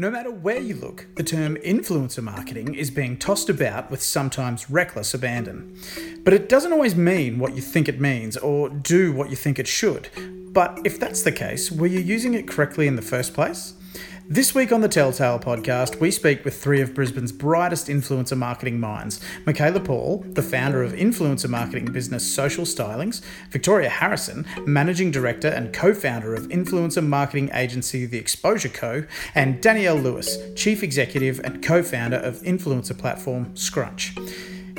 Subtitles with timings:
[0.00, 4.70] No matter where you look, the term influencer marketing is being tossed about with sometimes
[4.70, 5.76] reckless abandon.
[6.24, 9.58] But it doesn't always mean what you think it means or do what you think
[9.58, 10.08] it should.
[10.54, 13.74] But if that's the case, were you using it correctly in the first place?
[14.32, 18.78] This week on the Telltale podcast, we speak with three of Brisbane's brightest influencer marketing
[18.78, 25.48] minds Michaela Paul, the founder of influencer marketing business Social Stylings, Victoria Harrison, managing director
[25.48, 29.04] and co founder of influencer marketing agency The Exposure Co.,
[29.34, 34.14] and Danielle Lewis, chief executive and co founder of influencer platform Scrunch.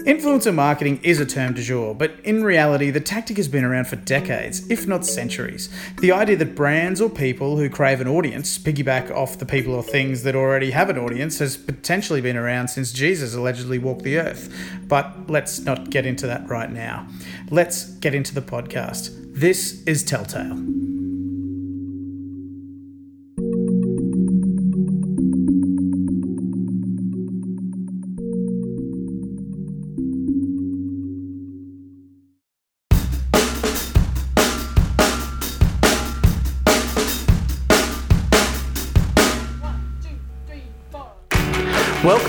[0.06, 3.86] Influencer marketing is a term du jour, but in reality, the tactic has been around
[3.86, 5.70] for decades, if not centuries.
[6.00, 9.84] The idea that brands or people who crave an audience piggyback off the people or
[9.84, 14.18] things that already have an audience has potentially been around since Jesus allegedly walked the
[14.18, 14.52] earth.
[14.88, 17.08] But let's not get into that right now.
[17.52, 19.12] Let's get into the podcast.
[19.34, 20.91] This is Telltale.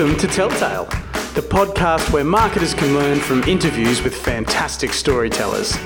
[0.03, 0.87] Welcome to Telltale,
[1.35, 5.77] the podcast where marketers can learn from interviews with fantastic storytellers.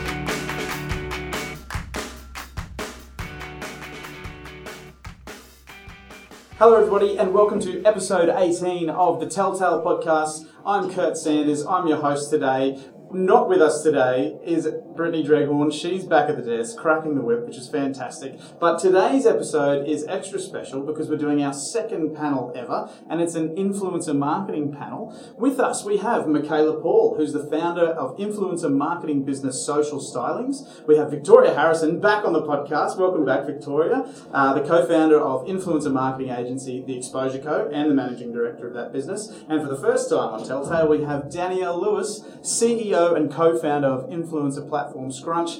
[6.58, 10.46] Hello, everybody, and welcome to episode 18 of the Telltale podcast.
[10.64, 12.82] I'm Kurt Sanders, I'm your host today.
[13.12, 15.72] Not with us today is Brittany Dreghorn.
[15.72, 18.38] She's back at the desk, cracking the whip, which is fantastic.
[18.58, 23.36] But today's episode is extra special because we're doing our second panel ever, and it's
[23.36, 25.16] an influencer marketing panel.
[25.38, 30.84] With us, we have Michaela Paul, who's the founder of influencer marketing business Social Stylings.
[30.88, 32.98] We have Victoria Harrison back on the podcast.
[32.98, 37.70] Welcome back, Victoria, uh, the co-founder of influencer marketing agency The Exposure Co.
[37.72, 39.30] and the managing director of that business.
[39.48, 44.08] And for the first time on Telltale, we have Danielle Lewis, CEO and co-founder of
[44.08, 45.58] influencer platform Scrunch.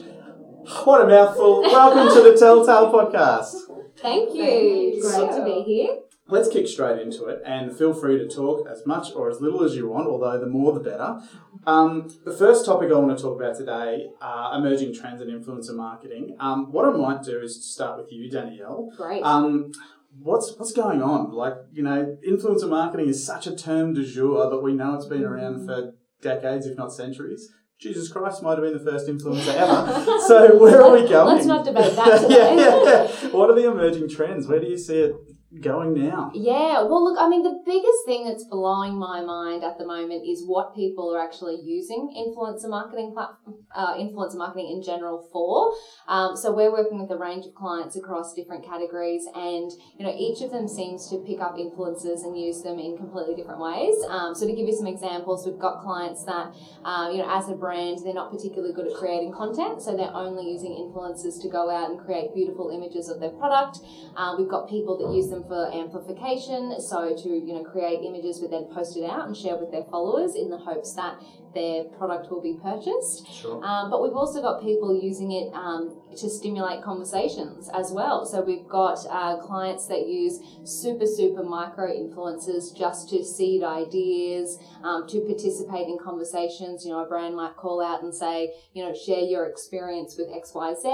[0.84, 1.60] What a mouthful.
[1.60, 3.54] Welcome to the Telltale podcast.
[3.98, 5.02] Thank you.
[5.02, 5.98] Great to be here.
[6.28, 9.62] Let's kick straight into it and feel free to talk as much or as little
[9.62, 11.20] as you want, although the more the better.
[11.66, 15.74] Um, the first topic I want to talk about today are emerging trends in influencer
[15.74, 16.36] marketing.
[16.41, 18.91] Um, what I might do is start with you, Danielle.
[18.97, 19.22] Great.
[19.22, 19.72] Um,
[20.18, 21.32] what's what's going on?
[21.32, 25.06] Like, you know, influencer marketing is such a term du jour, but we know it's
[25.06, 27.53] been around for decades, if not centuries.
[27.78, 30.21] Jesus Christ might have been the first influencer ever.
[30.27, 31.37] so where are we going?
[31.37, 33.31] Let's not debate that yeah, yeah.
[33.32, 34.47] What are the emerging trends?
[34.47, 35.15] Where do you see it
[35.62, 36.30] going now?
[36.34, 40.26] Yeah, well, look, I mean, the biggest thing that's blowing my mind at the moment
[40.26, 45.72] is what people are actually using influencer marketing platform, uh, influencer marketing in general for.
[46.08, 50.14] Um, so we're working with a range of clients across different categories, and you know,
[50.18, 53.94] each of them seems to pick up influencers and use them in completely different ways.
[54.08, 56.52] Um, so to give you some examples, we've got clients that,
[56.84, 60.12] um, you know, as a brand, they're not particularly good at creating content, so they're
[60.12, 63.78] only using influencers to go out and create beautiful images of their product.
[64.16, 68.41] Uh, we've got people that use them for amplification, so to you know create images
[68.41, 71.20] but then post it out and share with their followers in the hopes that
[71.56, 73.26] their product will be purchased.
[73.32, 73.64] Sure.
[73.64, 78.26] Um, but we've also got people using it um, to stimulate conversations as well.
[78.26, 84.58] So we've got uh, clients that use super super micro influencers just to seed ideas,
[84.84, 86.84] um, to participate in conversations.
[86.84, 90.28] You know, a brand might call out and say, you know, share your experience with
[90.34, 90.88] X Y Z,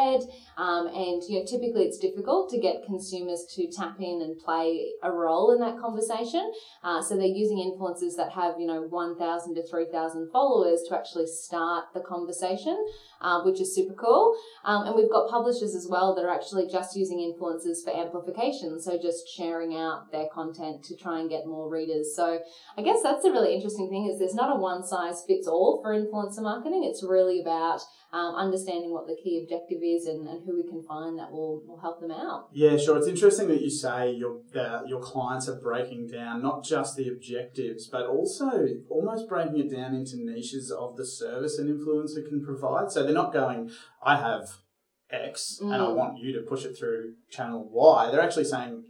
[0.56, 4.92] um, and you know, typically it's difficult to get consumers to tap in and play
[5.02, 6.52] a role in that conversation.
[6.82, 11.26] Uh, so they're using influencers that have, you know, 1,000 to 3,000 followers to actually
[11.26, 12.76] start the conversation,
[13.22, 14.36] uh, which is super cool.
[14.64, 18.80] Um, and we've got publishers as well that are actually just using influencers for amplification.
[18.80, 22.14] So just sharing out their content to try and get more readers.
[22.14, 22.40] So
[22.76, 25.80] I guess that's the really interesting thing is there's not a one size fits all
[25.82, 26.84] for influencer marketing.
[26.84, 27.80] It's really about
[28.12, 31.62] um, understanding what the key objective is and, and who we can find that will,
[31.66, 32.48] will help them out.
[32.52, 32.98] Yeah, sure.
[32.98, 37.08] It's interesting that you say your uh, your clients are breaking down not just the
[37.08, 42.44] objectives, but also almost breaking it down into niches of the service an influencer can
[42.44, 42.90] provide.
[42.90, 43.70] So they're not going,
[44.02, 44.48] I have
[45.10, 45.72] X mm.
[45.72, 48.10] and I want you to push it through channel Y.
[48.10, 48.84] They're actually saying,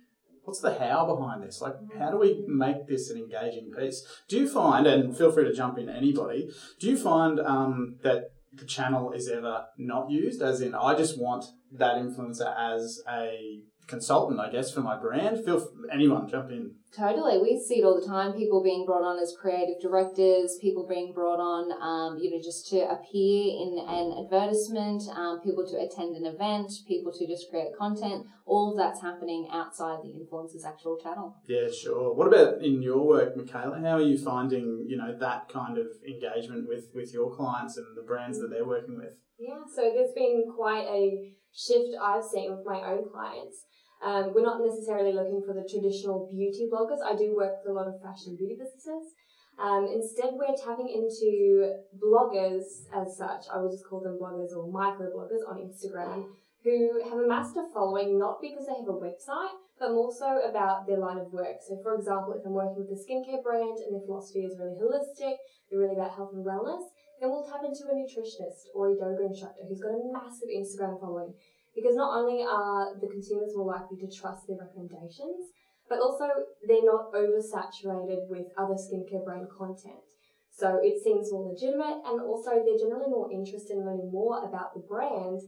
[0.45, 1.61] what's the how behind this?
[1.61, 4.05] Like, how do we make this an engaging piece?
[4.29, 6.49] Do you find, and feel free to jump in anybody,
[6.81, 10.43] do you find um, that the channel is ever not used?
[10.43, 11.47] As in, I just want
[11.79, 15.45] that influencer as a consultant, I guess, for my brand.
[15.45, 16.75] Feel anyone jump in.
[16.97, 18.33] Totally, we see it all the time.
[18.33, 22.69] People being brought on as creative directors, people being brought on, um, you know, just
[22.69, 27.77] to appear in an advertisement, um, people to attend an event, people to just create
[27.79, 28.27] content.
[28.45, 31.37] All of that's happening outside the influencer's actual channel.
[31.49, 32.15] Yeah, sure.
[32.15, 33.81] What about in your work, Michaela?
[33.81, 37.87] How are you finding, you know, that kind of engagement with with your clients and
[37.97, 39.17] the brands that they're working with?
[39.39, 43.65] Yeah, so there's been quite a shift I've seen with my own clients.
[44.03, 46.99] Um, we're not necessarily looking for the traditional beauty bloggers.
[47.05, 49.15] I do work with a lot of fashion beauty businesses.
[49.63, 53.47] Um, instead, we're tapping into bloggers as such.
[53.53, 56.27] I will just call them bloggers or micro bloggers on Instagram
[56.65, 60.87] who have amassed a following not because they have a website, but more so about
[60.87, 61.59] their line of work.
[61.67, 64.79] So, for example, if I'm working with a skincare brand and their philosophy is really
[64.79, 65.37] holistic,
[65.71, 66.87] they're really about health and wellness,
[67.23, 70.99] then we'll tap into a nutritionist or a yoga instructor who's got a massive Instagram
[70.99, 71.33] following
[71.71, 75.55] because not only are the consumers more likely to trust their recommendations,
[75.89, 76.27] but also
[76.67, 80.03] they're not oversaturated with other skincare brand content.
[80.51, 84.75] So it seems more legitimate, and also they're generally more interested in learning more about
[84.75, 85.41] the brand.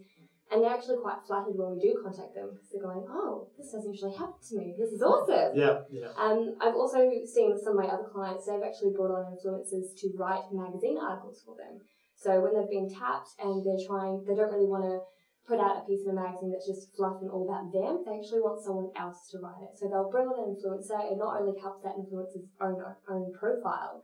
[0.52, 3.72] And they're actually quite flattered when we do contact them because they're going, "Oh, this
[3.72, 4.74] doesn't usually happen to me.
[4.78, 6.12] This is awesome." Yeah, yeah.
[6.16, 10.12] Um, I've also seen some of my other clients, they've actually brought on influencers to
[10.16, 11.80] write magazine articles for them.
[12.14, 15.00] So when they've been tapped and they're trying, they don't really want to
[15.46, 18.00] put out a piece in a magazine that's just fluff and all about them.
[18.04, 19.76] They actually want someone else to write it.
[19.76, 21.12] So they'll bring on an influencer.
[21.12, 24.02] It not only helps that influencer's own own profile,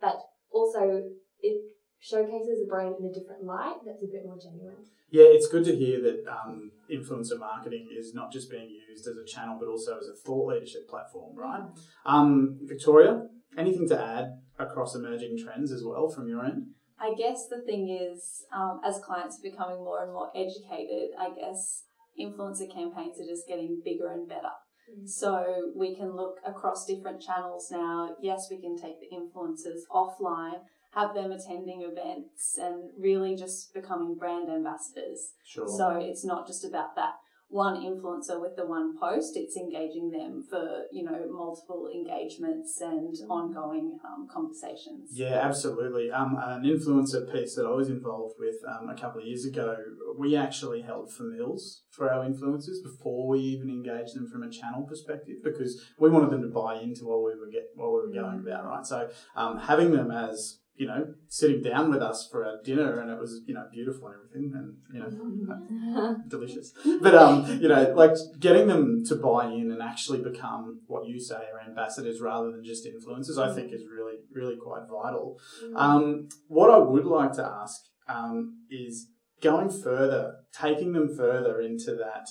[0.00, 0.20] but
[0.52, 1.04] also
[1.40, 1.75] it
[2.08, 4.76] showcases the brand in a different light that's a bit more genuine.
[5.10, 9.16] Yeah, it's good to hear that um, influencer marketing is not just being used as
[9.16, 11.62] a channel, but also as a thought leadership platform, right?
[12.04, 13.26] Um, Victoria,
[13.56, 16.66] anything to add across emerging trends as well from your end?
[16.98, 21.30] I guess the thing is, um, as clients are becoming more and more educated, I
[21.30, 21.84] guess
[22.18, 24.54] influencer campaigns are just getting bigger and better.
[24.90, 25.08] Mm.
[25.08, 28.16] So we can look across different channels now.
[28.22, 30.60] Yes, we can take the influencers offline,
[30.96, 35.34] have them attending events, and really just becoming brand ambassadors.
[35.44, 35.68] Sure.
[35.68, 37.14] So it's not just about that
[37.48, 39.36] one influencer with the one post.
[39.36, 45.10] It's engaging them for you know multiple engagements and ongoing um, conversations.
[45.12, 46.10] Yeah, absolutely.
[46.10, 49.76] Um, an influencer piece that I was involved with um, a couple of years ago,
[50.18, 54.50] we actually held for meals for our influencers before we even engaged them from a
[54.50, 58.08] channel perspective because we wanted them to buy into what we were get what we
[58.08, 58.84] were going about, right?
[58.84, 63.10] So um, having them as you know, sitting down with us for our dinner, and
[63.10, 66.72] it was you know beautiful and everything, and you know, delicious.
[67.00, 71.18] But um, you know, like getting them to buy in and actually become what you
[71.18, 75.38] say are ambassadors rather than just influencers, I think is really really quite vital.
[75.74, 79.08] Um, what I would like to ask um, is
[79.40, 82.28] going further, taking them further into that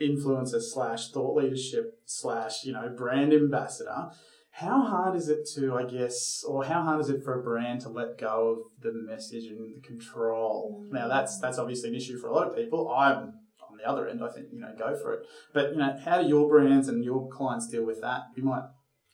[0.00, 4.10] influencer slash thought leadership slash you know brand ambassador
[4.52, 7.80] how hard is it to, I guess, or how hard is it for a brand
[7.82, 10.84] to let go of the message and the control?
[10.90, 12.92] Now, that's that's obviously an issue for a lot of people.
[12.92, 13.32] I'm
[13.70, 14.22] on the other end.
[14.22, 15.20] I think you know, go for it.
[15.54, 18.24] But you know, how do your brands and your clients deal with that?
[18.36, 18.64] You might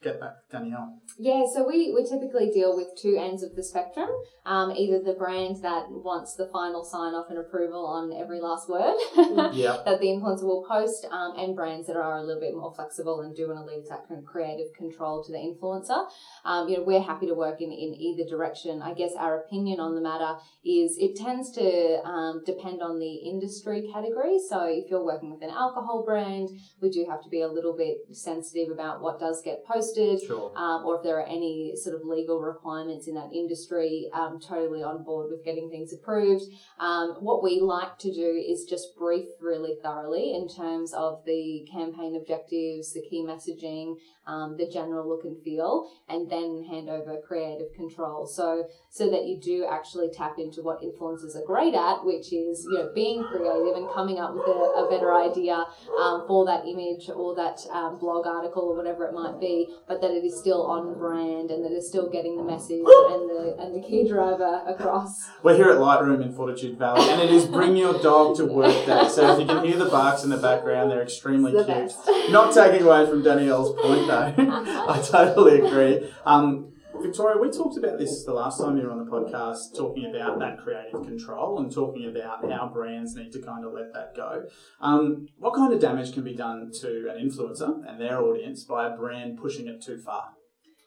[0.03, 1.01] get back Danielle.
[1.19, 4.09] Yeah, so we, we typically deal with two ends of the spectrum.
[4.47, 8.69] Um, either the brand that wants the final sign off and approval on every last
[8.69, 8.95] word
[9.55, 9.85] yep.
[9.85, 13.21] that the influencer will post, um, and brands that are a little bit more flexible
[13.21, 16.07] and do want to leave that kind of creative control to the influencer.
[16.45, 18.81] Um, you know, we're happy to work in, in either direction.
[18.83, 23.15] I guess our opinion on the matter is it tends to um, depend on the
[23.29, 24.39] industry category.
[24.49, 27.77] So if you're working with an alcohol brand, we do have to be a little
[27.77, 30.53] bit sensitive about what does get posted, sure.
[30.57, 34.83] um, or if there are any sort of legal requirements in that industry, um, totally
[34.83, 36.45] on board with getting things approved.
[36.79, 41.67] Um, what we like to do is just brief really thoroughly in terms of the
[41.71, 47.17] campaign objectives, the key messaging, um, the general look and feel, and then hand over
[47.27, 48.27] creative control.
[48.27, 52.67] So so that you do actually tap into what influencers are great at, which is
[52.71, 55.65] you know being creative and coming up with a, a better idea
[56.01, 60.01] um, for that image or that um, blog article or whatever it might be, but
[60.01, 63.57] that it is still on brand and that it's still getting the message and the
[63.61, 65.29] and the key driver across.
[65.43, 68.87] We're here at Lightroom in Fortitude Valley, and it is Bring Your Dog to Work
[68.87, 69.09] Day.
[69.09, 71.77] So if you can hear the barks in the background, they're extremely The cute.
[71.77, 71.99] best.
[72.31, 74.35] Not taking away from Danielle's point though.
[74.89, 76.11] I totally agree.
[76.27, 76.68] Um,
[77.09, 80.39] Victoria, we talked about this the last time you were on the podcast, talking about
[80.41, 84.45] that creative control and talking about how brands need to kind of let that go.
[84.83, 88.93] Um, what kind of damage can be done to an influencer and their audience by
[88.93, 90.33] a brand pushing it too far?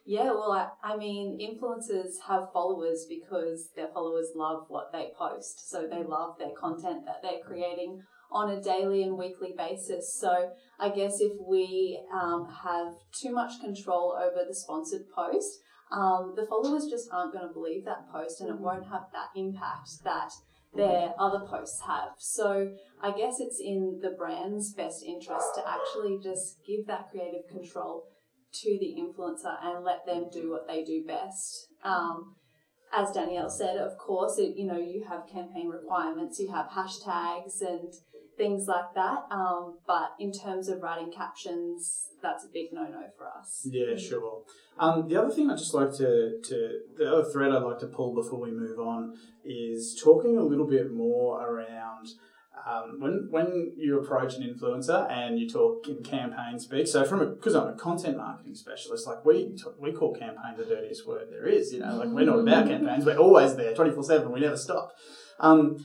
[0.06, 5.72] Yeah, well, I, I mean, influencers have followers because their followers love what they post.
[5.72, 10.16] So they love their content that they're creating on a daily and weekly basis.
[10.20, 15.62] So I guess if we um, have too much control over the sponsored post,
[15.92, 19.30] um, the followers just aren't going to believe that post and it won't have that
[19.36, 20.32] impact that
[20.74, 22.12] their other posts have.
[22.18, 27.48] So I guess it's in the brand's best interest to actually just give that creative
[27.50, 28.06] control
[28.54, 31.68] to the influencer and let them do what they do best.
[31.84, 32.36] Um,
[32.94, 37.62] as Danielle said, of course, it, you know, you have campaign requirements, you have hashtags
[37.62, 37.94] and
[38.42, 39.20] things like that.
[39.30, 43.68] Um, but in terms of writing captions, that's a big no no for us.
[43.70, 44.44] Yeah, sure.
[44.80, 47.88] Um, the other thing I'd just like to, to, the other thread I'd like to
[47.88, 52.08] pull before we move on is talking a little bit more around
[52.66, 56.88] um, when when you approach an influencer and you talk in campaign speak.
[56.88, 61.08] So from because I'm a content marketing specialist, like we we call campaign the dirtiest
[61.08, 61.72] word there is.
[61.74, 63.06] You know, like we're not about campaigns.
[63.06, 64.32] We're always there, twenty four seven.
[64.32, 64.92] We never stop.
[65.40, 65.78] Um,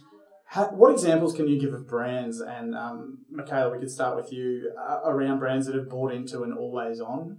[0.49, 2.41] how, what examples can you give of brands?
[2.41, 6.43] And um, Michaela, we could start with you uh, around brands that have bought into
[6.43, 7.39] an always on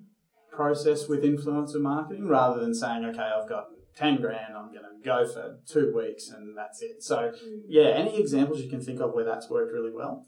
[0.51, 5.05] process with influencer marketing rather than saying, okay, I've got 10 grand, I'm going to
[5.05, 7.01] go for two weeks and that's it.
[7.01, 7.61] So, mm.
[7.67, 10.25] yeah, any examples you can think of where that's worked really well?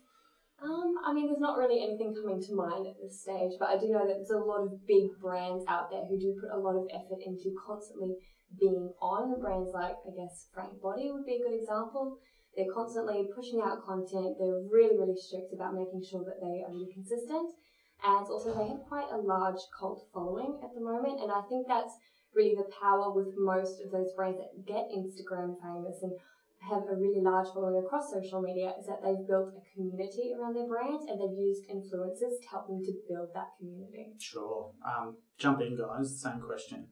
[0.63, 3.77] Um, I mean, there's not really anything coming to mind at this stage, but I
[3.77, 6.59] do know that there's a lot of big brands out there who do put a
[6.59, 8.15] lot of effort into constantly
[8.59, 9.39] being on.
[9.39, 12.17] Brands like, I guess, Frank Body would be a good example.
[12.59, 14.35] They're constantly pushing out content.
[14.35, 17.55] They're really, really strict about making sure that they are really consistent.
[18.03, 21.23] And also, they have quite a large cult following at the moment.
[21.23, 21.95] And I think that's
[22.35, 26.11] really the power with most of those brands that get Instagram famous and
[26.59, 30.53] have a really large following across social media is that they've built a community around
[30.53, 34.11] their brand and they've used influencers to help them to build that community.
[34.19, 34.71] Sure.
[34.83, 36.19] Um, jump in, guys.
[36.19, 36.87] Same question.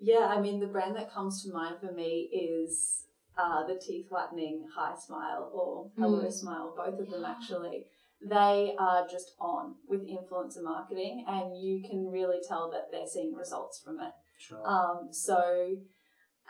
[0.00, 3.04] Yeah, I mean, the brand that comes to mind for me is
[3.36, 6.32] uh, the teeth whitening HiSmile or Hello mm.
[6.32, 7.86] Smile, both of them actually.
[8.22, 13.34] They are just on with influencer marketing, and you can really tell that they're seeing
[13.34, 14.12] results from it.
[14.38, 14.66] Sure.
[14.66, 15.76] Um, so,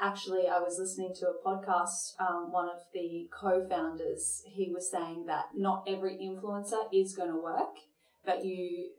[0.00, 2.18] actually, I was listening to a podcast.
[2.18, 7.30] Um, one of the co founders, he was saying that not every influencer is going
[7.30, 7.76] to work,
[8.24, 8.90] but you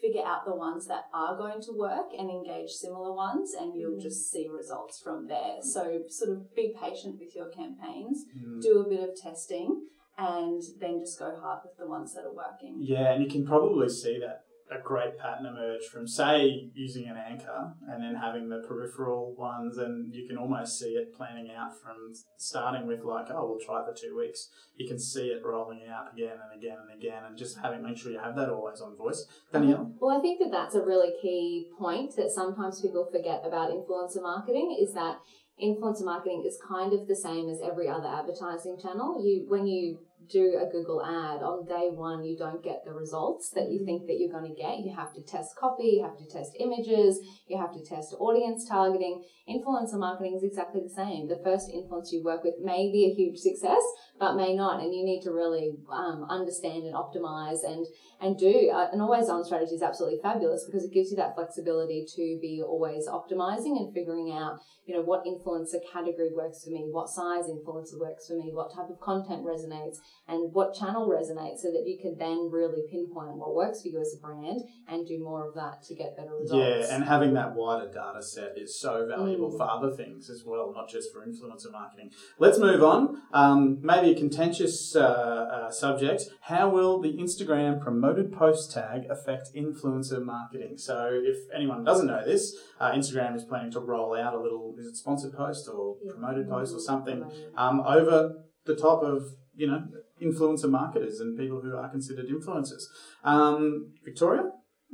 [0.00, 3.98] figure out the ones that are going to work and engage similar ones and you'll
[3.98, 4.02] mm.
[4.02, 8.62] just see results from there so sort of be patient with your campaigns mm.
[8.62, 9.82] do a bit of testing
[10.16, 13.46] and then just go hard with the ones that are working yeah and you can
[13.46, 18.48] probably see that a great pattern emerge from, say, using an anchor and then having
[18.48, 23.26] the peripheral ones, and you can almost see it planning out from starting with like,
[23.30, 24.48] oh, we'll try for two weeks.
[24.76, 27.96] You can see it rolling out again and again and again, and just having make
[27.96, 29.26] sure you have that always on voice.
[29.52, 29.92] Danielle.
[30.00, 34.22] Well, I think that that's a really key point that sometimes people forget about influencer
[34.22, 35.18] marketing is that
[35.62, 39.24] influencer marketing is kind of the same as every other advertising channel.
[39.24, 39.98] You when you
[40.28, 44.06] do a Google ad, on day one, you don't get the results that you think
[44.06, 44.80] that you're going to get.
[44.80, 48.68] You have to test copy, you have to test images, you have to test audience
[48.68, 49.24] targeting.
[49.48, 51.28] Influencer marketing is exactly the same.
[51.28, 53.82] The first influencer you work with may be a huge success,
[54.18, 54.82] but may not.
[54.82, 57.86] And you need to really um, understand and optimize and,
[58.20, 58.70] and do.
[58.72, 62.38] Uh, an always on strategy is absolutely fabulous because it gives you that flexibility to
[62.40, 67.08] be always optimizing and figuring out, you know, what influencer category works for me, what
[67.08, 71.70] size influencer works for me, what type of content resonates and what channel resonates so
[71.72, 75.18] that you can then really pinpoint what works for you as a brand and do
[75.22, 76.88] more of that to get better results.
[76.90, 79.56] Yeah, and having that wider data set is so valuable mm.
[79.56, 82.10] for other things as well, not just for influencer marketing.
[82.38, 83.22] Let's move on.
[83.32, 86.24] Um, maybe a contentious uh, uh, subject.
[86.42, 90.76] How will the Instagram promoted post tag affect influencer marketing?
[90.76, 94.74] So, if anyone doesn't know this, uh, Instagram is planning to roll out a little,
[94.78, 96.12] is it sponsored post or yeah.
[96.12, 97.24] promoted post or something
[97.56, 99.22] um, over the top of
[99.58, 99.82] you know,
[100.22, 102.84] influencer marketers and people who are considered influencers.
[103.24, 104.44] Um, Victoria,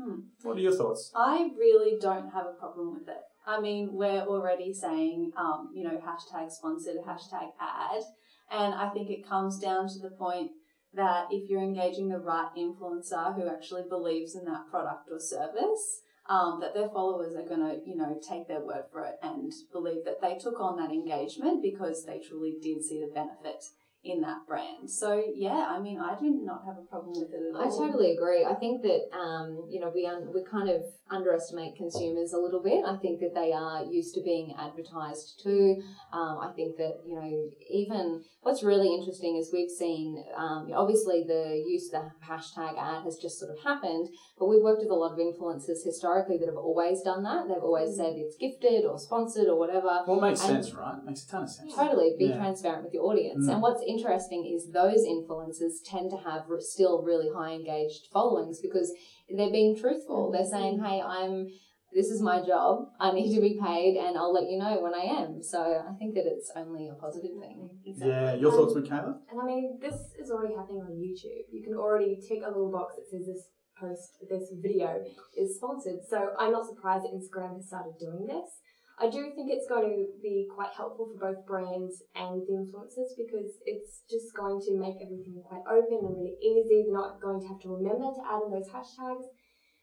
[0.00, 0.20] hmm.
[0.42, 1.12] what are your thoughts?
[1.14, 3.22] I really don't have a problem with it.
[3.46, 8.02] I mean, we're already saying, um, you know, hashtag sponsored, hashtag ad.
[8.50, 10.52] And I think it comes down to the point
[10.94, 16.00] that if you're engaging the right influencer who actually believes in that product or service,
[16.30, 19.52] um, that their followers are going to, you know, take their word for it and
[19.72, 23.62] believe that they took on that engagement because they truly did see the benefit
[24.04, 24.90] in that brand.
[24.90, 27.64] So yeah, I mean, I do not have a problem with it at all.
[27.64, 28.44] I totally agree.
[28.44, 32.62] I think that um, you know we un- we kind of underestimate consumers a little
[32.62, 32.84] bit.
[32.84, 35.80] I think that they are used to being advertised to.
[36.12, 41.24] Um, I think that you know even what's really interesting is we've seen um, obviously
[41.26, 44.08] the use of the hashtag ad has just sort of happened,
[44.38, 47.48] but we've worked with a lot of influencers historically that have always done that.
[47.48, 47.96] They've always mm.
[47.96, 50.04] said it's gifted or sponsored or whatever.
[50.06, 50.98] Well, it makes and sense, right?
[50.98, 51.74] It makes a ton of sense.
[51.74, 52.36] Totally, be yeah.
[52.36, 53.46] transparent with your audience.
[53.46, 53.52] Mm.
[53.54, 58.60] And what's interesting is those influencers tend to have re- still really high engaged followings
[58.60, 58.92] because
[59.28, 60.30] they're being truthful.
[60.30, 60.50] They're mm-hmm.
[60.50, 61.48] saying, "Hey, I'm
[61.92, 62.88] this is my job.
[62.98, 65.94] I need to be paid, and I'll let you know when I am." So I
[65.98, 67.70] think that it's only a positive thing.
[67.84, 69.20] Yeah, your thoughts, um, Michaela?
[69.30, 71.46] And I mean, this is already happening on YouTube.
[71.52, 73.48] You can already tick a little box that says this
[73.78, 75.02] post, this video
[75.36, 76.00] is sponsored.
[76.08, 78.60] So I'm not surprised that Instagram has started doing this.
[79.00, 83.10] I do think it's going to be quite helpful for both brands and the influencers
[83.18, 86.86] because it's just going to make everything quite open and really easy.
[86.86, 89.26] They're not going to have to remember to add in those hashtags.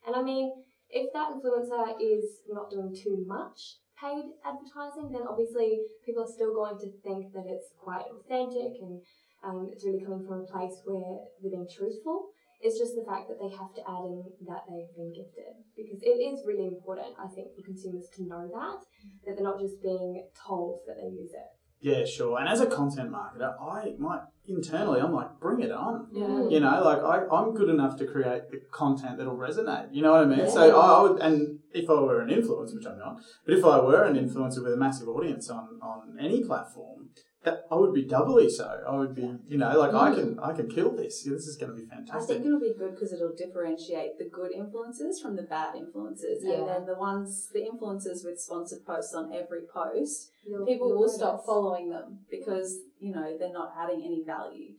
[0.08, 5.84] And I mean, if that influencer is not doing too much paid advertising, then obviously
[6.06, 9.02] people are still going to think that it's quite authentic and
[9.44, 12.32] um, it's really coming from a place where they're being truthful.
[12.62, 16.00] It's just the fact that they have to add in that they've been gifted because
[16.02, 18.86] it is really important, I think, for consumers to know that,
[19.26, 21.52] that they're not just being told that they use it.
[21.82, 22.40] Yeah, sure.
[22.40, 26.08] And as a content marketer, I might internally, I'm like, bring it on.
[26.14, 26.26] Yeah.
[26.26, 26.52] Mm.
[26.52, 29.88] You know, like I, I'm good enough to create the content that'll resonate.
[29.92, 30.40] You know what I mean?
[30.40, 30.50] Yeah.
[30.50, 33.66] So I, I would, and if I were an influencer, which I'm not, but if
[33.66, 37.10] I were an influencer with a massive audience on on any platform,
[37.44, 38.68] that I would be doubly so.
[38.88, 41.24] I would be, you know, like I can I can kill this.
[41.24, 42.16] This is going to be fantastic.
[42.16, 46.44] I think it'll be good because it'll differentiate the good influences from the bad influences,
[46.44, 46.54] Yeah.
[46.60, 50.98] and then the ones, the influencers with sponsored posts on every post, You'll- people you'll
[50.98, 51.16] will notice.
[51.16, 54.76] stop following them because you know they're not adding any value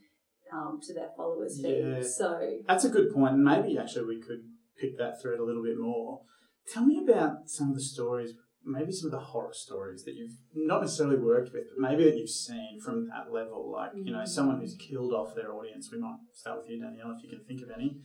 [0.52, 1.84] um, to their followers' feed.
[1.84, 2.02] Yeah.
[2.02, 3.34] So That's a good point.
[3.34, 4.44] And maybe actually we could
[4.78, 6.20] pick that thread a little bit more.
[6.72, 10.36] Tell me about some of the stories, maybe some of the horror stories that you've
[10.54, 13.70] not necessarily worked with, but maybe that you've seen from that level.
[13.70, 14.28] Like, you know, mm.
[14.28, 15.90] someone who's killed off their audience.
[15.92, 17.96] We might start with you, Danielle, if you can think of any.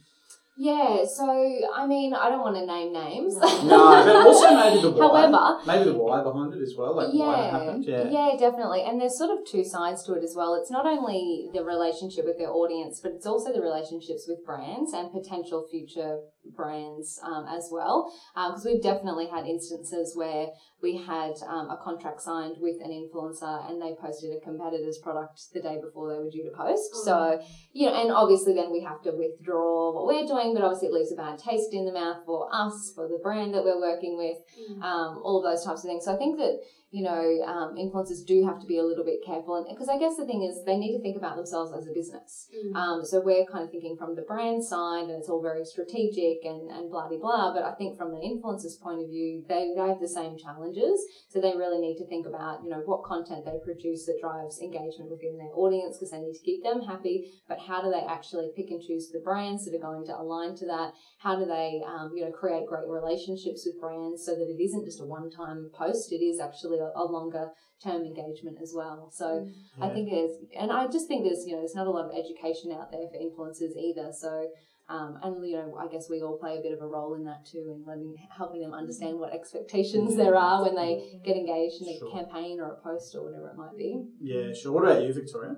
[0.58, 3.36] Yeah, so I mean, I don't want to name names.
[3.36, 5.22] No, but also maybe the why.
[5.22, 7.86] However- maybe the why behind it as well, like why it happened.
[7.86, 8.36] Yeah.
[8.40, 8.84] definitely.
[8.84, 10.56] And there's sort of two sides to it as well.
[10.56, 14.94] It's not only the relationship with their audience, but it's also the relationships with brands
[14.94, 16.20] and potential future
[16.56, 18.12] brands um, as well.
[18.34, 20.48] Because we've definitely had instances where
[20.82, 25.42] we had um, a contract signed with an influencer and they posted a competitor's product
[25.54, 26.92] the day before they were due to post.
[26.94, 27.04] Oh.
[27.04, 27.42] So,
[27.74, 30.94] you know, and obviously then we have to withdraw what we're doing, but obviously it
[30.94, 34.18] leaves a bad taste in the mouth for us, for the brand that we're working
[34.18, 34.82] with Mm.
[34.84, 36.06] um, all of those types of things.
[36.06, 36.60] So I think that
[36.92, 40.00] you know um, influencers do have to be a little bit careful, and because I
[40.00, 42.48] guess the thing is they need to think about themselves as a business.
[42.56, 42.76] Mm.
[42.76, 46.48] Um, so we're kind of thinking from the brand side, and it's all very strategic
[46.48, 47.54] and and blah blah blah.
[47.54, 51.04] But I think from the influencer's point of view, they they have the same challenges.
[51.28, 54.62] So they really need to think about you know what content they produce that drives
[54.62, 57.32] engagement within their audience because they need to keep them happy.
[57.48, 60.56] But how do they actually pick and choose the brands that are going to align
[60.58, 60.94] to that?
[61.20, 64.86] How do they um, you know create great relationships with brands so that it isn't
[64.86, 66.12] just a one time post?
[66.12, 67.50] It is actually a, a longer
[67.84, 69.10] term engagement as well.
[69.14, 69.48] So
[69.82, 72.12] I think there's, and I just think there's, you know, there's not a lot of
[72.18, 74.12] education out there for influencers either.
[74.12, 74.50] So,
[74.90, 77.26] um, and you know, I guess we all play a bit of a role in
[77.26, 81.82] that too, in letting, helping them understand what expectations there are when they get engaged
[81.82, 82.12] in a Sure.
[82.12, 84.06] campaign or a post or whatever it might be.
[84.22, 84.72] Yeah, sure.
[84.72, 85.58] What about you, Victoria?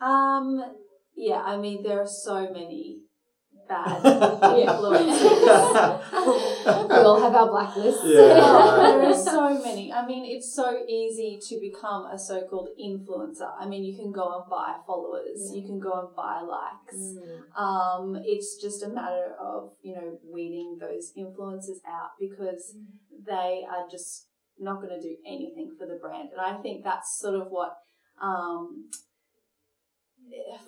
[0.00, 0.62] Um,
[1.16, 3.00] yeah, I mean, there are so many
[3.66, 4.02] bad
[4.58, 6.00] Yeah.
[6.64, 6.88] influencers.
[6.88, 8.04] we all have our blacklists.
[8.04, 8.34] Yeah.
[8.98, 9.92] there are so many.
[9.92, 13.50] I mean, it's so easy to become a so called influencer.
[13.58, 16.96] I mean, you can go and buy followers, you can go and buy likes.
[16.96, 17.60] Mm.
[17.60, 22.76] Um, it's just a matter of, you know, weeding those influencers out because
[23.26, 26.30] they are just not going to do anything for the brand.
[26.32, 27.76] And I think that's sort of what
[28.22, 28.90] um,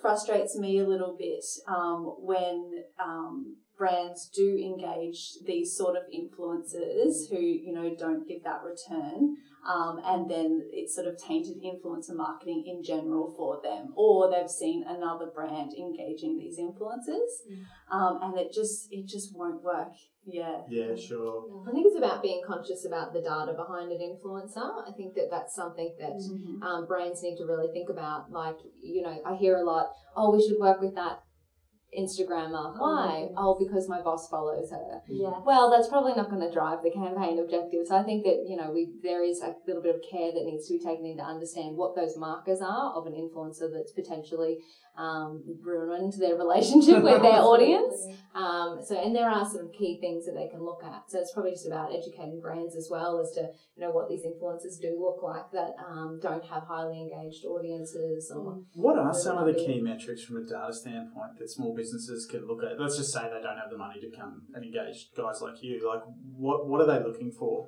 [0.01, 7.29] frustrates me a little bit um, when um, brands do engage these sort of influencers
[7.29, 9.37] who, you know, don't give that return.
[9.67, 14.49] Um, and then it's sort of tainted influencer marketing in general for them, or they've
[14.49, 17.33] seen another brand engaging these influencers,
[17.91, 19.91] um, and it just it just won't work.
[20.25, 21.65] Yeah, Yeah, sure.
[21.67, 24.87] I think it's about being conscious about the data behind an influencer.
[24.87, 26.63] I think that that's something that Mm-hmm.
[26.63, 28.31] um, brands need to really think about.
[28.31, 31.23] Like, you know, I hear a lot, oh, we should work with that
[31.97, 32.77] Instagrammer.
[32.77, 33.19] Why?
[33.21, 33.37] goodness.
[33.37, 35.01] Oh, because my boss follows her.
[35.07, 35.39] Yeah.
[35.45, 37.91] Well, that's probably not going to drive the campaign objectives.
[37.91, 40.67] I think that you know we there is a little bit of care that needs
[40.67, 44.59] to be taken in to understand what those markers are of an influencer that's potentially
[44.97, 48.05] um, ruined their relationship with their audience.
[48.33, 51.09] Um, so, and there are some key things that they can look at.
[51.09, 53.41] So it's probably just about educating brands as well as to
[53.75, 58.31] you know what these influencers do look like that um, don't have highly engaged audiences
[58.35, 62.27] or What are some of the key metrics from a data standpoint that small businesses
[62.29, 62.79] can look at?
[62.79, 65.87] Let's just say they don't have the money to come and engage guys like you.
[65.87, 66.01] Like,
[66.35, 67.67] what what are they looking for?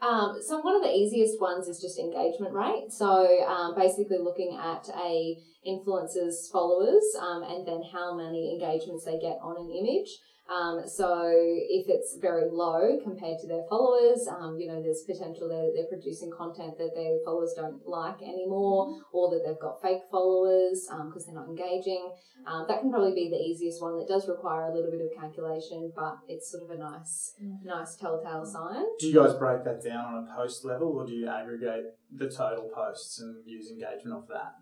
[0.00, 2.88] Um, so one of the easiest ones is just engagement rate.
[2.90, 3.08] So
[3.46, 5.36] um, basically looking at a
[5.66, 10.08] influencer's followers um, and then how many engagements they get on an image.
[10.50, 15.48] Um, so if it's very low compared to their followers, um, you know, there's potential
[15.48, 20.02] that they're producing content that their followers don't like anymore, or that they've got fake
[20.10, 22.10] followers because um, they're not engaging.
[22.46, 23.96] Um, that can probably be the easiest one.
[23.98, 27.94] That does require a little bit of calculation, but it's sort of a nice, nice
[27.94, 28.84] telltale sign.
[28.98, 32.28] Do you guys break that down on a post level, or do you aggregate the
[32.28, 34.54] total posts and use engagement off that?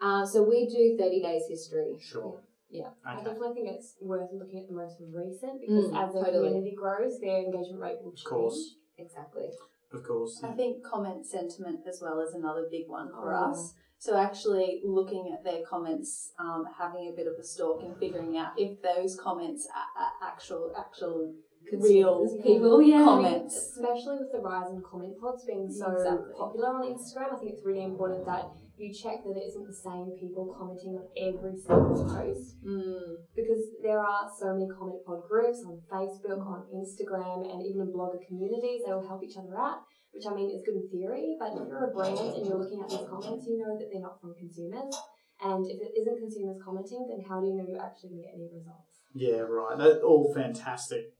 [0.00, 1.96] Uh, so we do 30 days history.
[2.00, 2.40] Sure.
[2.70, 2.90] Yeah.
[3.04, 3.24] I Okay.
[3.24, 6.48] definitely think it's worth looking at the most recent because Mm, as the totally.
[6.48, 8.24] community grows, their engagement rate will change.
[8.26, 8.76] Of course.
[8.98, 9.50] Exactly.
[9.92, 10.42] Of course.
[10.42, 13.50] I think comment sentiment as well is another big one for Oh.
[13.50, 13.74] us.
[13.98, 18.36] So actually looking at their comments, um, having a bit of a stalk and figuring
[18.36, 21.32] out if those comments are, are actual, actual
[21.72, 23.04] real Consumers, people, yeah.
[23.04, 23.54] comments.
[23.56, 26.34] Especially with the rise in comment pods being so Exactly.
[26.36, 29.72] popular on Instagram, I think it's really important that you check that it isn't the
[29.72, 33.22] same people commenting on every single post Mm.
[33.34, 37.92] because there are so many comment pod groups on Facebook, on Instagram, and even in
[37.92, 38.82] blogger communities.
[38.84, 39.82] They will help each other out,
[40.12, 41.36] which I mean is good in theory.
[41.38, 44.02] But if you're a brand and you're looking at these comments, you know that they're
[44.02, 44.94] not from consumers.
[45.42, 48.26] And if it isn't consumers commenting, then how do you know you're actually going to
[48.28, 48.90] get any results?
[49.14, 49.78] Yeah, right.
[49.78, 51.14] That's all fantastic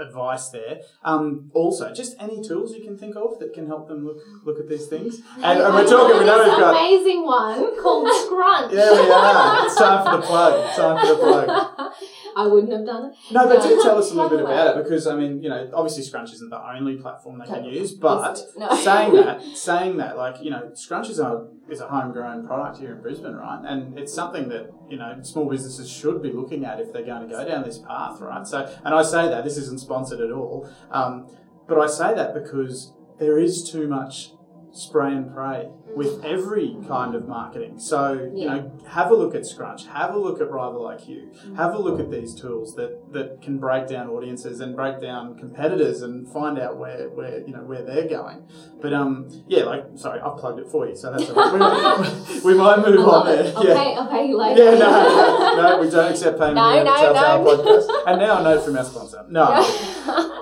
[0.00, 0.80] advice there.
[1.04, 4.58] Um, also, just any tools you can think of that can help them look look
[4.58, 5.20] at these things.
[5.36, 6.18] And, and we're talking.
[6.18, 6.76] We know we've got.
[6.76, 8.72] amazing one called Scrunch.
[8.72, 9.66] Yeah, we are.
[9.66, 10.66] It's time for the plug.
[10.66, 11.92] It's time for the plug.
[12.36, 13.16] I wouldn't have done it.
[13.32, 15.70] No, but do tell us a little bit about it because I mean, you know,
[15.74, 18.74] obviously Scrunch isn't the only platform they can use, but no.
[18.76, 22.92] saying that, saying that, like you know, Scrunch is a is a homegrown product here
[22.92, 23.62] in Brisbane, right?
[23.64, 27.28] And it's something that you know small businesses should be looking at if they're going
[27.28, 28.46] to go down this path, right?
[28.46, 31.28] So, and I say that this isn't sponsored at all, um,
[31.68, 34.32] but I say that because there is too much
[34.72, 37.78] spray and pray with every kind of marketing.
[37.78, 41.74] So, you know, have a look at Scrunch, have a look at Rival IQ, have
[41.74, 46.02] a look at these tools that, that can break down audiences and break down competitors
[46.02, 48.42] and find out where, where you know where they're going.
[48.80, 51.52] But um yeah, like sorry, I've plugged it for you, so that's all right.
[51.52, 53.44] We might, we might move on love there.
[53.46, 53.56] it.
[53.56, 53.74] I'll, yeah.
[53.74, 54.64] pay, I'll pay you later.
[54.64, 57.44] Yeah, no, no, no, we don't accept payment No, no, no.
[57.44, 58.04] Podcast.
[58.06, 59.24] And now a note from our sponsor.
[59.28, 59.46] No.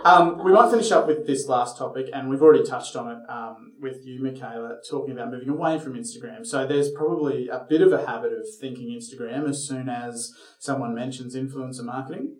[0.05, 3.19] Um, we might finish up with this last topic, and we've already touched on it
[3.29, 6.47] um, with you, Michaela, talking about moving away from Instagram.
[6.47, 10.95] So there's probably a bit of a habit of thinking Instagram as soon as someone
[10.95, 12.37] mentions influencer marketing.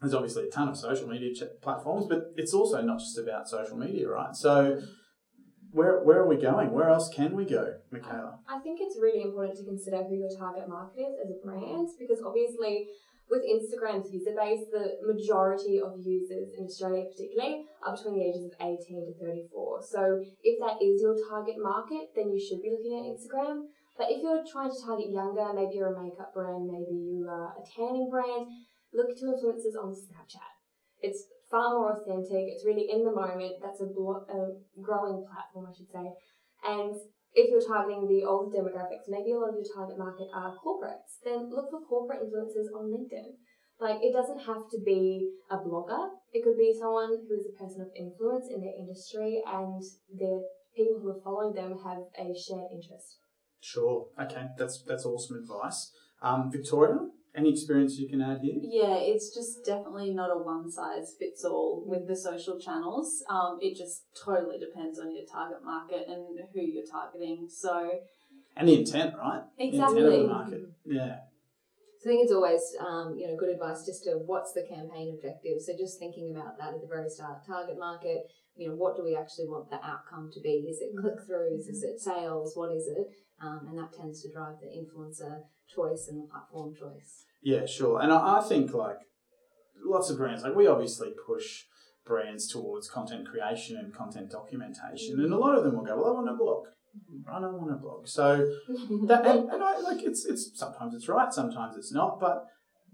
[0.00, 3.48] There's obviously a ton of social media ch- platforms, but it's also not just about
[3.48, 4.34] social media, right?
[4.34, 4.82] So
[5.70, 6.72] where where are we going?
[6.72, 8.38] Where else can we go, Michaela?
[8.48, 11.88] I think it's really important to consider who your target market is as a brand
[11.98, 12.88] because obviously
[13.30, 18.44] with Instagram's user base, the majority of users in Australia particularly are between the ages
[18.46, 19.82] of 18 to 34.
[19.82, 23.66] So if that is your target market, then you should be looking at Instagram.
[23.98, 27.56] But if you're trying to target younger, maybe you're a makeup brand, maybe you are
[27.56, 28.46] a tanning brand,
[28.92, 30.52] look to influencers on Snapchat.
[31.00, 32.52] It's far more authentic.
[32.52, 33.54] It's really in the moment.
[33.62, 36.12] That's a, blo- a growing platform, I should say.
[36.64, 36.94] And
[37.36, 41.20] if you're targeting the older demographics, maybe a lot of your target market are corporates,
[41.22, 43.36] then look for corporate influencers on LinkedIn.
[43.78, 46.08] Like, it doesn't have to be a blogger.
[46.32, 50.48] It could be someone who is a person of influence in their industry and the
[50.74, 53.20] people who are following them have a shared interest.
[53.60, 54.08] Sure.
[54.18, 55.92] Okay, that's that's awesome advice.
[56.22, 56.96] Um, Victoria,
[57.36, 58.54] any experience you can add here?
[58.62, 63.22] Yeah, it's just definitely not a one size fits all with the social channels.
[63.28, 67.48] Um, it just totally depends on your target market and who you're targeting.
[67.50, 67.90] So
[68.56, 69.42] And the intent, right?
[69.58, 70.22] The intent of Exactly.
[70.22, 70.60] the market.
[70.86, 71.16] Yeah.
[72.00, 75.12] So I think it's always, um, you know, good advice just to what's the campaign
[75.14, 75.60] objective.
[75.60, 78.30] So just thinking about that at the very start, target market.
[78.54, 80.64] You know, what do we actually want the outcome to be?
[80.70, 81.68] Is it click throughs?
[81.68, 82.56] Is it sales?
[82.56, 83.08] What is it?
[83.40, 87.24] Um, and that tends to drive the influencer choice and the platform choice.
[87.42, 88.00] Yeah, sure.
[88.00, 88.98] And I, I think like
[89.84, 91.64] lots of brands, like we obviously push
[92.06, 96.06] brands towards content creation and content documentation, and a lot of them will go, "Well,
[96.06, 96.66] I want a blog.
[97.30, 98.36] I don't want a blog." So
[99.06, 102.46] that, and, and I like it's it's sometimes it's right, sometimes it's not, but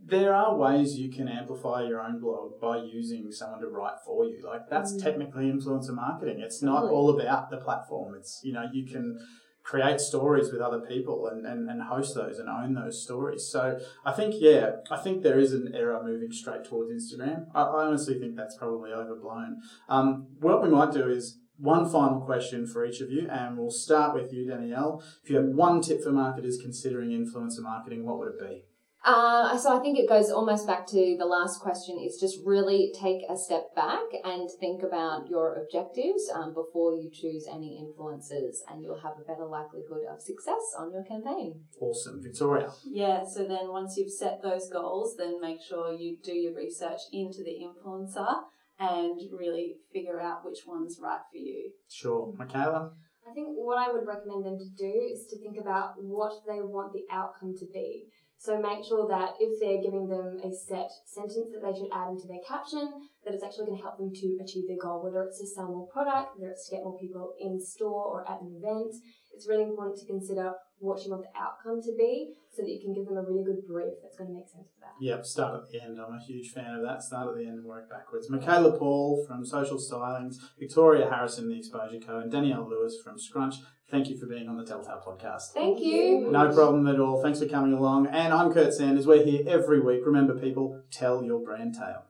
[0.05, 4.24] there are ways you can amplify your own blog by using someone to write for
[4.24, 4.42] you.
[4.44, 6.40] Like that's technically influencer marketing.
[6.40, 6.92] It's not Totally.
[6.92, 8.14] all about the platform.
[8.16, 9.18] It's you know you can
[9.62, 13.46] create stories with other people and, and, and host those and own those stories.
[13.46, 17.46] So I think yeah, I think there is an era moving straight towards Instagram.
[17.55, 19.61] I, I honestly think that's probably overblown.
[19.88, 23.70] Um, what we might do is one final question for each of you, and we'll
[23.70, 25.03] start with you, Danielle.
[25.22, 28.64] If you have one tip for marketers considering influencer marketing, what would it be?
[29.05, 32.93] Uh, so I think it goes almost back to the last question is just really
[32.95, 38.59] take a step back and think about your objectives um, before you choose any influencers
[38.71, 41.62] and you'll have a better likelihood of success on your campaign.
[41.81, 42.23] Awesome.
[42.23, 42.71] Victoria.
[42.85, 47.01] Yeah, so then once you've set those goals, then make sure you do your research
[47.12, 48.43] into the influencer
[48.79, 51.73] and really figure out which one's right for you.
[51.88, 52.33] Sure.
[52.37, 52.93] Michaela?
[53.29, 56.61] I think what I would recommend them to do is to think about what they
[56.61, 58.07] want the outcome to be.
[58.42, 62.11] So make sure that if they're giving them a set sentence that they should add
[62.11, 65.22] into their caption, that it's actually going to help them to achieve their goal, whether
[65.22, 68.42] it's to sell more product, whether it's to get more people in store or at
[68.42, 68.96] an event.
[69.33, 72.81] It's really important to consider what you want the outcome to be so that you
[72.83, 74.98] can give them a really good brief that's going to make sense for that.
[75.00, 76.00] Yep, start at the end.
[76.00, 77.05] I'm a huge fan of that.
[77.05, 78.28] Start at the end and work backwards.
[78.28, 83.55] Michaela Paul from Social Stylings, Victoria Harrison, The Exposure Co., and Danielle Lewis from Scrunch.
[83.92, 85.52] Thank you for being on the Telltale podcast.
[85.52, 86.31] Thank you.
[86.31, 87.22] No problem at all.
[87.22, 88.07] Thanks for coming along.
[88.07, 89.07] And I'm Kurt Sanders.
[89.07, 90.00] We're here every week.
[90.07, 92.05] Remember, people, tell your brand tale.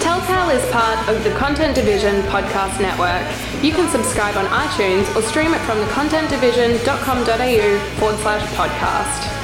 [0.00, 3.26] Telltale is part of the Content Division podcast network.
[3.62, 9.35] You can subscribe on iTunes or stream it from thecontentdivision.com.au forward slash podcast.